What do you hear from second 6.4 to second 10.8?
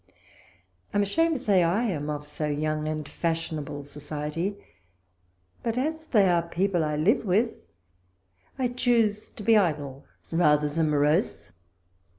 people I live with, I choose to be idle rather